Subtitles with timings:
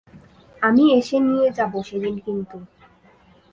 [0.61, 2.57] আমি এসে নিয়ে যাবো সেদিন কিন্তু।